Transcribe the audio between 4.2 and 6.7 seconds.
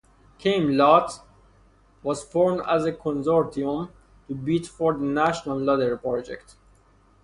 to bid for the National Lottery project.